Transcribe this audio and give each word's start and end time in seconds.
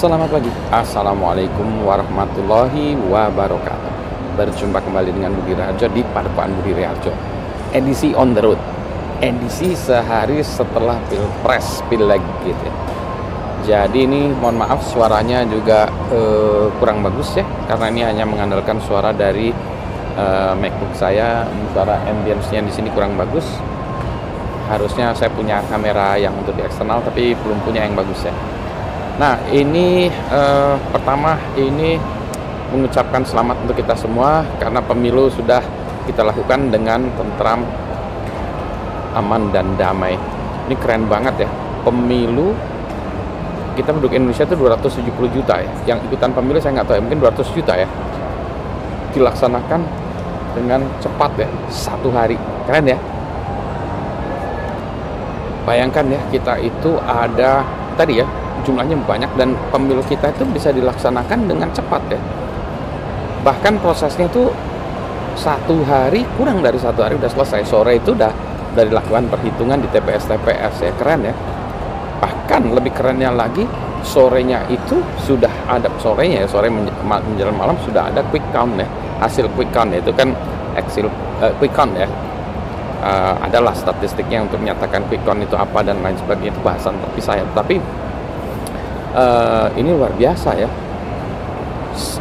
Selamat 0.00 0.32
pagi, 0.32 0.48
Assalamualaikum 0.72 1.84
warahmatullahi 1.84 2.96
wabarakatuh. 3.12 3.92
Berjumpa 4.32 4.80
kembali 4.80 5.12
dengan 5.12 5.36
Budi 5.36 5.52
Raharjo 5.52 5.92
di 5.92 6.00
Padepokan 6.00 6.56
Budi 6.56 6.72
Raharjo. 6.72 7.12
Edisi 7.76 8.16
on 8.16 8.32
the 8.32 8.40
road. 8.40 8.56
Edisi 9.20 9.76
sehari 9.76 10.40
setelah 10.40 10.96
pilpres, 11.12 11.84
pileg 11.92 12.24
gitu 12.48 12.64
ya. 12.64 12.74
Jadi 13.60 14.08
ini 14.08 14.32
mohon 14.32 14.64
maaf 14.64 14.80
suaranya 14.88 15.44
juga 15.44 15.84
eh, 16.08 16.72
kurang 16.80 17.04
bagus 17.04 17.36
ya. 17.36 17.44
Karena 17.68 17.92
ini 17.92 18.00
hanya 18.00 18.24
mengandalkan 18.24 18.80
suara 18.80 19.12
dari 19.12 19.52
eh, 20.16 20.52
MacBook 20.56 20.96
saya. 20.96 21.44
Suara 21.76 22.00
ambience-nya 22.08 22.64
di 22.64 22.72
sini 22.72 22.88
kurang 22.96 23.20
bagus. 23.20 23.44
Harusnya 24.64 25.12
saya 25.12 25.28
punya 25.28 25.60
kamera 25.68 26.16
yang 26.16 26.32
untuk 26.40 26.56
di 26.56 26.64
eksternal 26.64 27.04
tapi 27.04 27.36
belum 27.36 27.60
punya 27.68 27.84
yang 27.84 27.92
bagus 27.92 28.24
ya 28.24 28.32
Nah, 29.20 29.36
ini 29.52 30.08
eh, 30.08 30.74
pertama 30.96 31.36
ini 31.52 32.00
mengucapkan 32.72 33.20
selamat 33.20 33.68
untuk 33.68 33.76
kita 33.76 33.92
semua 33.92 34.40
karena 34.56 34.80
pemilu 34.80 35.28
sudah 35.28 35.60
kita 36.08 36.24
lakukan 36.24 36.72
dengan 36.72 37.04
tentram, 37.20 37.60
aman 39.12 39.52
dan 39.52 39.76
damai. 39.76 40.16
Ini 40.64 40.74
keren 40.80 41.04
banget 41.04 41.44
ya. 41.44 41.50
Pemilu 41.84 42.56
kita 43.76 43.92
penduduk 43.92 44.16
Indonesia 44.16 44.48
itu 44.48 44.56
270 44.56 45.36
juta 45.36 45.60
ya. 45.60 45.72
Yang 45.84 46.08
ikutan 46.08 46.32
pemilu 46.32 46.56
saya 46.56 46.80
nggak 46.80 46.88
tahu 46.88 46.96
ya, 46.96 47.02
mungkin 47.04 47.20
200 47.20 47.44
juta 47.52 47.76
ya. 47.76 47.88
Dilaksanakan 49.12 49.80
dengan 50.56 50.80
cepat 50.96 51.30
ya, 51.36 51.48
satu 51.68 52.08
hari. 52.08 52.40
Keren 52.64 52.88
ya. 52.88 52.96
Bayangkan 55.68 56.08
ya, 56.08 56.20
kita 56.32 56.56
itu 56.56 56.96
ada 57.04 57.60
tadi 58.00 58.24
ya 58.24 58.39
jumlahnya 58.66 58.96
banyak 59.04 59.30
dan 59.38 59.56
pemilu 59.72 60.04
kita 60.06 60.30
itu 60.30 60.44
bisa 60.48 60.70
dilaksanakan 60.70 61.48
dengan 61.48 61.68
cepat 61.72 62.02
ya. 62.10 62.20
Bahkan 63.40 63.80
prosesnya 63.80 64.28
itu 64.28 64.52
satu 65.38 65.80
hari 65.88 66.26
kurang 66.36 66.60
dari 66.60 66.76
satu 66.76 67.00
hari 67.00 67.16
udah 67.16 67.30
selesai. 67.30 67.64
Sore 67.64 67.96
itu 67.96 68.12
udah 68.12 68.32
udah 68.76 68.84
dilakukan 68.86 69.26
perhitungan 69.32 69.80
di 69.80 69.88
TPS 69.88 70.28
TPS 70.28 70.74
ya 70.84 70.92
keren 71.00 71.20
ya. 71.24 71.34
Bahkan 72.20 72.76
lebih 72.76 72.92
kerennya 72.92 73.32
lagi 73.32 73.64
sorenya 74.00 74.64
itu 74.72 75.00
sudah 75.24 75.52
ada 75.68 75.88
sorenya 76.00 76.44
ya 76.44 76.48
sore 76.48 76.72
menjelang 76.72 77.56
malam 77.56 77.76
sudah 77.84 78.08
ada 78.08 78.24
quick 78.32 78.44
count 78.52 78.76
ya 78.76 78.88
hasil 79.20 79.46
quick 79.52 79.70
count. 79.70 79.92
Ya, 79.92 80.00
itu 80.00 80.10
kan 80.16 80.32
Excel 80.74 81.06
uh, 81.08 81.52
quick 81.60 81.76
count 81.76 81.92
ya. 81.94 82.08
Uh, 83.00 83.32
adalah 83.40 83.72
statistiknya 83.72 84.44
untuk 84.44 84.60
menyatakan 84.60 85.00
quick 85.08 85.24
count 85.24 85.40
itu 85.40 85.56
apa 85.56 85.80
dan 85.84 86.00
lain 86.00 86.16
sebagainya. 86.16 86.52
Itu 86.56 86.62
bahasan 86.64 86.96
terpisah 87.00 87.40
ya. 87.40 87.44
Tapi 87.52 87.80
uh, 89.14 89.68
ini 89.74 89.90
luar 89.94 90.12
biasa 90.14 90.50
ya. 90.58 90.70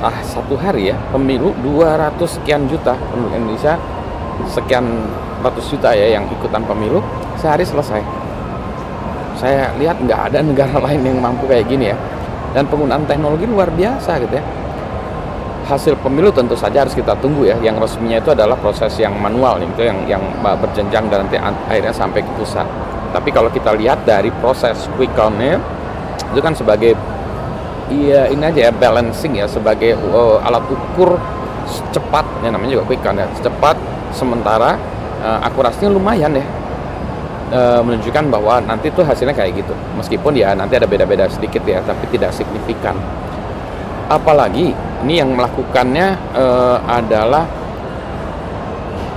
Ah, 0.02 0.20
satu 0.26 0.58
hari 0.60 0.92
ya 0.92 0.98
pemilu 1.14 1.56
200 1.62 2.20
sekian 2.26 2.68
juta 2.68 2.98
penduduk 3.14 3.32
Indonesia 3.38 3.80
sekian 4.50 5.08
ratus 5.40 5.72
juta 5.72 5.96
ya 5.96 6.20
yang 6.20 6.28
ikutan 6.28 6.64
pemilu 6.66 7.00
sehari 7.40 7.64
selesai. 7.64 8.02
Saya 9.40 9.72
lihat 9.80 10.04
nggak 10.04 10.22
ada 10.32 10.40
negara 10.50 10.78
lain 10.84 11.02
yang 11.06 11.18
mampu 11.22 11.48
kayak 11.48 11.70
gini 11.70 11.94
ya. 11.94 11.98
Dan 12.50 12.66
penggunaan 12.66 13.06
teknologi 13.06 13.46
luar 13.46 13.70
biasa 13.70 14.20
gitu 14.26 14.36
ya. 14.42 14.44
Hasil 15.70 16.02
pemilu 16.02 16.34
tentu 16.34 16.58
saja 16.58 16.82
harus 16.82 16.98
kita 16.98 17.14
tunggu 17.22 17.46
ya. 17.46 17.56
Yang 17.62 17.86
resminya 17.88 18.18
itu 18.18 18.34
adalah 18.34 18.58
proses 18.58 18.90
yang 18.98 19.14
manual 19.16 19.62
gitu 19.62 19.86
yang 19.86 20.02
yang 20.10 20.24
berjenjang 20.42 21.08
dan 21.14 21.30
nanti 21.30 21.38
akhirnya 21.38 21.94
sampai 21.94 22.26
ke 22.26 22.32
pusat. 22.36 22.66
Tapi 23.14 23.30
kalau 23.30 23.54
kita 23.54 23.78
lihat 23.78 24.02
dari 24.02 24.34
proses 24.42 24.90
quick 24.98 25.14
count-nya 25.14 25.62
itu 26.34 26.42
kan 26.42 26.54
sebagai 26.54 26.94
iya 27.90 28.30
ini 28.30 28.44
aja 28.46 28.70
ya 28.70 28.72
balancing 28.74 29.38
ya 29.38 29.50
sebagai 29.50 29.98
uh, 29.98 30.38
alat 30.46 30.62
ukur 30.70 31.18
cepat 31.94 32.26
ya 32.46 32.50
namanya 32.54 32.80
juga 32.80 32.86
quick 32.90 33.02
count 33.02 33.18
ya 33.18 33.28
cepat 33.42 33.78
sementara 34.14 34.78
uh, 35.22 35.40
akurasinya 35.46 35.94
lumayan 35.94 36.34
ya. 36.36 36.46
Uh, 37.50 37.82
menunjukkan 37.82 38.30
bahwa 38.30 38.62
nanti 38.62 38.94
tuh 38.94 39.02
hasilnya 39.02 39.34
kayak 39.34 39.66
gitu. 39.66 39.74
Meskipun 39.98 40.38
ya 40.38 40.54
nanti 40.54 40.78
ada 40.78 40.86
beda-beda 40.86 41.26
sedikit 41.26 41.66
ya 41.66 41.82
tapi 41.82 42.06
tidak 42.14 42.30
signifikan. 42.30 42.94
Apalagi 44.06 44.70
ini 45.06 45.14
yang 45.18 45.34
melakukannya 45.34 46.14
uh, 46.38 46.78
adalah 46.86 47.50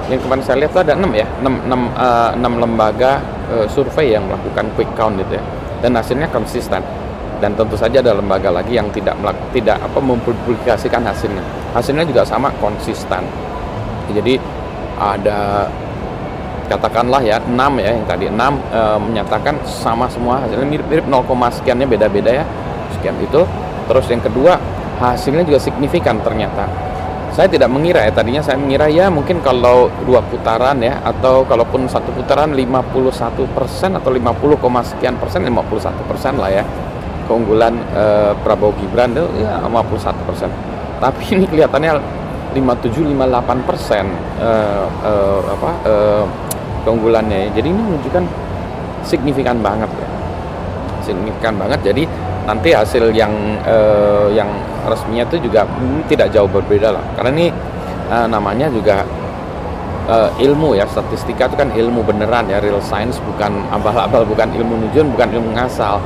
yang 0.08 0.20
kemarin 0.20 0.44
saya 0.44 0.64
lihat 0.64 0.72
ada 0.76 0.96
6 0.96 1.08
ya 1.12 1.28
6, 1.44 1.68
6, 1.68 1.76
uh, 1.96 2.30
6 2.36 2.62
lembaga 2.64 3.20
uh, 3.52 3.66
survei 3.68 4.16
yang 4.16 4.24
melakukan 4.24 4.64
quick 4.80 4.88
count 4.96 5.20
gitu 5.20 5.36
ya. 5.36 5.44
Dan 5.84 5.92
hasilnya 5.92 6.32
konsisten 6.32 6.80
dan 7.42 7.58
tentu 7.58 7.74
saja 7.74 7.98
ada 7.98 8.14
lembaga 8.14 8.54
lagi 8.54 8.78
yang 8.78 8.86
tidak 8.94 9.18
tidak 9.50 9.82
apa 9.82 9.98
mempublikasikan 9.98 11.02
hasilnya. 11.02 11.42
Hasilnya 11.74 12.06
juga 12.06 12.22
sama 12.22 12.54
konsisten. 12.62 13.26
Jadi 14.14 14.38
ada 14.94 15.66
katakanlah 16.70 17.18
ya 17.18 17.42
6 17.42 17.82
ya 17.82 17.90
yang 17.90 18.06
tadi. 18.06 18.30
6 18.30 18.38
e, 18.70 18.80
menyatakan 19.10 19.58
sama 19.66 20.06
semua 20.06 20.38
hasilnya. 20.46 20.70
Mirip-mirip 20.70 21.10
0, 21.10 21.26
sekiannya 21.58 21.86
beda-beda 21.90 22.30
ya. 22.30 22.44
Sekian 22.94 23.18
itu. 23.18 23.42
Terus 23.90 24.06
yang 24.06 24.22
kedua 24.22 24.54
hasilnya 25.02 25.42
juga 25.42 25.58
signifikan 25.58 26.22
ternyata. 26.22 26.70
Saya 27.34 27.48
tidak 27.48 27.72
mengira 27.72 28.04
ya 28.04 28.12
tadinya 28.12 28.44
saya 28.44 28.60
mengira 28.60 28.86
ya 28.92 29.08
mungkin 29.08 29.40
kalau 29.40 29.88
dua 30.04 30.20
putaran 30.20 30.78
ya 30.84 31.00
atau 31.00 31.48
kalaupun 31.48 31.88
satu 31.88 32.12
putaran 32.12 32.52
51 32.52 33.56
persen 33.56 33.96
atau 33.96 34.12
50, 34.12 34.84
sekian 34.84 35.16
persen 35.16 35.40
51 35.48 35.96
persen 36.12 36.36
lah 36.36 36.52
ya 36.52 36.64
keunggulan 37.26 37.74
uh, 37.94 38.32
Prabowo 38.42 38.74
Gibran 38.78 39.14
itu 39.14 39.24
ya 39.42 39.62
51 39.64 40.28
persen. 40.28 40.50
Tapi 41.02 41.22
ini 41.34 41.44
kelihatannya 41.50 41.98
57-58 42.52 43.68
persen 43.68 44.04
uh, 44.38 44.86
uh, 45.02 45.40
apa 45.48 45.70
uh, 45.88 46.24
keunggulannya. 46.84 47.50
Jadi 47.56 47.68
ini 47.72 47.80
menunjukkan 47.80 48.24
signifikan 49.02 49.58
banget 49.64 49.88
ya. 49.96 50.08
Signifikan 51.02 51.58
banget. 51.58 51.80
Jadi 51.82 52.04
nanti 52.44 52.74
hasil 52.74 53.10
yang 53.14 53.32
uh, 53.64 54.28
yang 54.30 54.50
resminya 54.86 55.24
itu 55.26 55.48
juga 55.48 55.64
hmm, 55.66 56.06
tidak 56.10 56.30
jauh 56.30 56.50
berbeda 56.50 56.92
lah. 56.92 57.04
Karena 57.16 57.30
ini 57.34 57.46
uh, 58.12 58.26
namanya 58.28 58.68
juga 58.68 59.02
uh, 60.06 60.30
ilmu 60.38 60.76
ya. 60.76 60.84
Statistika 60.86 61.48
itu 61.48 61.56
kan 61.56 61.72
ilmu 61.72 62.04
beneran 62.04 62.46
ya. 62.52 62.60
Real 62.60 62.82
science 62.84 63.18
bukan 63.24 63.64
abal-abal 63.72 64.28
bukan 64.28 64.52
ilmu 64.54 64.86
nujun 64.86 65.10
bukan 65.16 65.28
ilmu 65.32 65.56
ngasal 65.56 65.98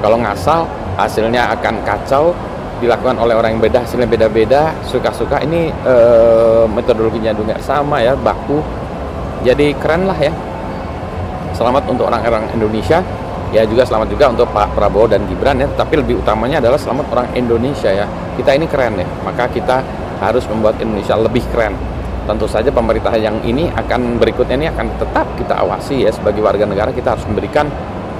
kalau 0.00 0.16
ngasal 0.16 0.64
hasilnya 0.96 1.52
akan 1.60 1.84
kacau 1.84 2.32
dilakukan 2.80 3.20
oleh 3.20 3.36
orang 3.36 3.56
yang 3.56 3.62
beda 3.62 3.84
hasilnya 3.84 4.08
beda-beda 4.08 4.72
suka-suka. 4.88 5.44
Ini 5.44 5.68
e, 5.84 5.94
metodologinya 6.72 7.36
juga 7.36 7.60
sama 7.60 8.00
ya 8.00 8.16
baku. 8.16 8.64
Jadi 9.44 9.76
keren 9.76 10.08
lah 10.08 10.16
ya. 10.16 10.32
Selamat 11.52 11.84
untuk 11.92 12.08
orang-orang 12.08 12.48
Indonesia. 12.56 13.04
Ya 13.50 13.66
juga 13.66 13.82
selamat 13.84 14.08
juga 14.08 14.30
untuk 14.32 14.46
Pak 14.54 14.72
Prabowo 14.72 15.04
dan 15.04 15.28
Gibran 15.28 15.60
ya. 15.60 15.68
Tapi 15.76 16.00
lebih 16.00 16.24
utamanya 16.24 16.64
adalah 16.64 16.80
selamat 16.80 17.06
orang 17.12 17.28
Indonesia 17.36 17.92
ya. 17.92 18.08
Kita 18.40 18.56
ini 18.56 18.64
keren 18.64 18.96
ya. 18.96 19.06
Maka 19.20 19.52
kita 19.52 19.84
harus 20.24 20.48
membuat 20.48 20.80
Indonesia 20.80 21.20
lebih 21.20 21.44
keren. 21.52 21.76
Tentu 22.24 22.48
saja 22.48 22.72
pemerintah 22.72 23.12
yang 23.16 23.42
ini 23.44 23.68
akan 23.74 24.16
berikutnya 24.16 24.56
ini 24.56 24.68
akan 24.72 24.86
tetap 24.96 25.26
kita 25.36 25.60
awasi 25.60 26.08
ya. 26.08 26.10
Sebagai 26.14 26.40
warga 26.40 26.64
negara 26.64 26.88
kita 26.96 27.12
harus 27.12 27.26
memberikan 27.28 27.68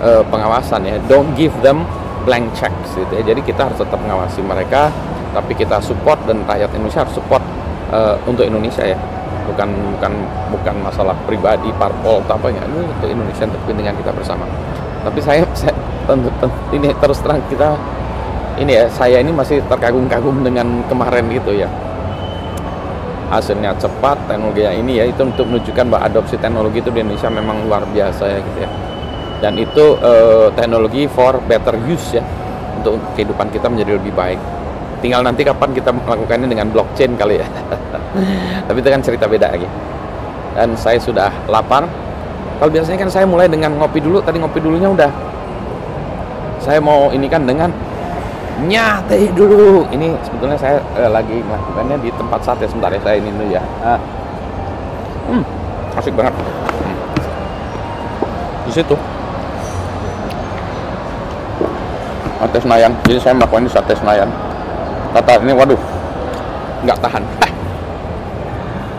uh, 0.00 0.22
pengawasan 0.27 0.84
ya. 0.84 0.97
Don't 1.06 1.33
give 1.37 1.55
them 1.61 1.84
blank 2.25 2.53
checks 2.56 2.97
gitu 2.97 3.12
ya. 3.21 3.22
Jadi 3.33 3.41
kita 3.44 3.69
harus 3.69 3.78
tetap 3.81 4.00
mengawasi 4.00 4.41
mereka 4.44 4.93
tapi 5.31 5.55
kita 5.55 5.78
support 5.78 6.19
dan 6.27 6.43
rakyat 6.43 6.75
Indonesia 6.75 7.06
harus 7.06 7.15
support 7.15 7.43
uh, 7.94 8.16
untuk 8.27 8.44
Indonesia 8.44 8.83
ya. 8.83 8.99
Bukan 9.47 9.69
bukan 9.97 10.12
bukan 10.55 10.75
masalah 10.83 11.15
pribadi 11.27 11.71
parpol 11.78 12.22
atau 12.27 12.37
apa 12.37 12.49
ya. 12.50 12.62
Ini 12.66 12.87
untuk 12.87 13.09
Indonesia 13.09 13.44
untuk 13.47 13.61
kepentingan 13.66 13.94
kita 14.00 14.11
bersama. 14.15 14.44
Tapi 15.06 15.19
saya, 15.22 15.43
saya 15.61 15.75
tentu, 16.05 16.28
tentu 16.43 16.59
ini 16.75 16.88
terus 16.99 17.19
terang 17.22 17.41
kita 17.49 17.77
ini 18.61 18.76
ya 18.76 18.85
saya 18.93 19.25
ini 19.25 19.32
masih 19.32 19.62
terkagum-kagum 19.70 20.44
dengan 20.44 20.85
kemarin 20.91 21.25
gitu 21.32 21.55
ya. 21.56 21.70
Hasilnya 23.31 23.70
cepat 23.79 24.19
teknologinya 24.26 24.75
ini 24.75 24.99
ya 24.99 25.05
itu 25.06 25.23
untuk 25.23 25.46
menunjukkan 25.46 25.87
bahwa 25.87 26.03
adopsi 26.03 26.35
teknologi 26.35 26.82
itu 26.82 26.91
di 26.91 26.99
Indonesia 26.99 27.31
memang 27.31 27.62
luar 27.62 27.87
biasa 27.87 28.26
ya 28.26 28.43
gitu 28.43 28.67
ya 28.67 28.70
dan 29.40 29.56
itu 29.56 29.96
uh, 30.00 30.52
teknologi 30.52 31.08
for 31.08 31.40
better 31.48 31.75
use 31.88 32.20
ya 32.20 32.25
untuk 32.81 33.00
kehidupan 33.16 33.48
kita 33.52 33.66
menjadi 33.69 33.96
lebih 34.00 34.12
baik. 34.16 34.40
Tinggal 35.00 35.25
nanti 35.25 35.44
kapan 35.44 35.72
kita 35.72 35.92
melakukannya 35.92 36.48
dengan 36.48 36.69
blockchain 36.69 37.16
kali 37.16 37.40
ya. 37.40 37.48
Tapi 38.69 38.78
itu 38.81 38.88
kan 38.88 39.00
cerita 39.00 39.25
beda 39.25 39.48
lagi. 39.52 39.69
Dan 40.56 40.76
saya 40.76 41.00
sudah 41.00 41.32
lapar. 41.48 41.88
Kalau 42.60 42.69
biasanya 42.69 43.08
kan 43.08 43.08
saya 43.08 43.25
mulai 43.25 43.48
dengan 43.48 43.72
ngopi 43.81 44.00
dulu. 44.00 44.20
Tadi 44.20 44.37
ngopi 44.37 44.60
dulunya 44.60 44.92
udah. 44.92 45.08
Saya 46.60 46.76
mau 46.84 47.08
ini 47.12 47.25
kan 47.32 47.48
dengan 47.48 47.72
nyate 48.69 49.32
dulu. 49.32 49.88
Ini 49.88 50.12
sebetulnya 50.20 50.60
saya 50.60 50.76
eh, 51.00 51.08
lagi 51.08 51.40
melakukannya 51.40 51.96
di 52.04 52.12
tempat 52.20 52.44
sate. 52.44 52.69
Sebentar 52.69 52.93
ya 52.93 53.00
saya 53.00 53.16
ini 53.16 53.32
dulu 53.32 53.56
ya. 53.56 53.64
Ah. 53.81 54.00
hmm 55.32 55.44
asik 55.96 56.14
banget. 56.14 56.34
Hmm. 56.36 56.96
di 58.69 58.72
situ 58.72 58.94
sate 62.40 62.56
Senayan. 62.56 62.92
Jadi 63.04 63.19
saya 63.20 63.37
melakukan 63.37 63.69
ini 63.69 63.70
sate 63.70 63.92
Senayan. 63.92 64.28
Kata 65.12 65.44
ini 65.44 65.52
waduh 65.52 65.81
nggak 66.88 66.98
tahan. 67.04 67.22
Eh, 67.44 67.52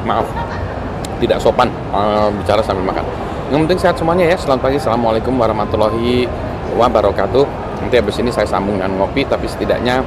maaf. 0.05 0.27
Tidak 1.17 1.37
sopan 1.41 1.69
uh, 1.93 2.29
bicara 2.29 2.61
sambil 2.61 2.85
makan. 2.85 3.05
Yang 3.49 3.59
penting 3.65 3.79
sehat 3.81 3.95
semuanya 3.97 4.25
ya. 4.29 4.37
Selamat 4.37 4.69
pagi. 4.69 4.77
Assalamualaikum 4.77 5.33
warahmatullahi 5.37 6.29
wabarakatuh. 6.77 7.45
Nanti 7.81 7.95
habis 7.97 8.15
ini 8.21 8.29
saya 8.29 8.45
sambung 8.45 8.77
dengan 8.77 8.93
ngopi 9.01 9.25
tapi 9.25 9.49
setidaknya 9.49 10.05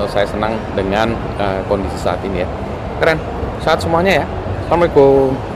uh, 0.00 0.08
saya 0.08 0.24
senang 0.24 0.56
dengan 0.72 1.12
uh, 1.36 1.60
kondisi 1.68 2.00
saat 2.00 2.20
ini 2.24 2.44
ya. 2.44 2.48
Keren. 2.96 3.20
Sehat 3.60 3.84
semuanya 3.84 4.24
ya. 4.24 4.26
Assalamualaikum 4.64 5.49